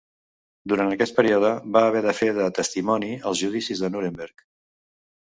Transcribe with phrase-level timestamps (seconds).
[0.71, 4.51] Durant aquest període, va haver de fer de testimoni als Judicis de Nuremberg.